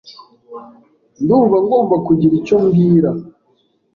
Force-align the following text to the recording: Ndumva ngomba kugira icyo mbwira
Ndumva 1.23 1.57
ngomba 1.65 1.95
kugira 2.07 2.33
icyo 2.39 2.55
mbwira 2.63 3.09